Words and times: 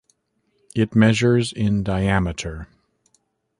It 0.73 0.95
measures 0.95 1.53
in 1.53 1.83
diameter. 1.83 2.67